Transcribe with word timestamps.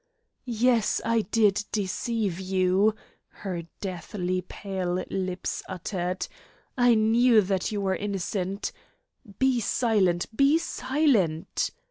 "Yes, 0.47 0.99
I 1.05 1.21
did 1.29 1.63
deceive 1.71 2.39
you!" 2.39 2.95
her 3.27 3.67
deathly 3.81 4.41
pale 4.41 5.05
lips 5.11 5.61
uttered. 5.69 6.25
"I 6.75 6.95
knew 6.95 7.39
that 7.41 7.71
you 7.71 7.81
were 7.81 7.95
innocent" 7.95 8.71
"Be 9.37 9.59
silent. 9.59 10.35
Be 10.35 10.57
silent." 10.57 11.69